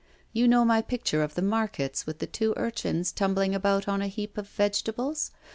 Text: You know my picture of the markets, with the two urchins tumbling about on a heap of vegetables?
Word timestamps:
You 0.33 0.47
know 0.47 0.65
my 0.65 0.81
picture 0.81 1.21
of 1.21 1.35
the 1.35 1.43
markets, 1.43 2.07
with 2.07 2.17
the 2.17 2.25
two 2.25 2.55
urchins 2.57 3.11
tumbling 3.11 3.53
about 3.53 3.87
on 3.87 4.01
a 4.01 4.07
heap 4.07 4.35
of 4.35 4.47
vegetables? 4.49 5.29